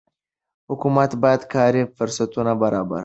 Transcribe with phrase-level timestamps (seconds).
[0.69, 2.99] حکومت باید کاري فرصتونه برابر وکړي.